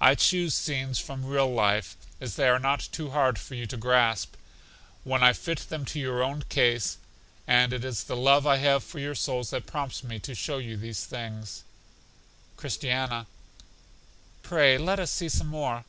[0.00, 3.76] I choose scenes from real life, as they are not too hard for you to
[3.76, 4.32] grasp,
[5.04, 6.96] when I fit them to your own case;
[7.46, 10.56] and it is the love I have for your souls that prompts me to show
[10.56, 11.64] you these things.
[12.56, 13.26] Christiana:
[14.42, 15.84] Pray let us see some more.